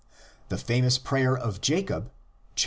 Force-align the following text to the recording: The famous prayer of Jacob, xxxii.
The 0.49 0.57
famous 0.57 0.97
prayer 0.97 1.37
of 1.37 1.61
Jacob, 1.61 2.05
xxxii. 2.55 2.59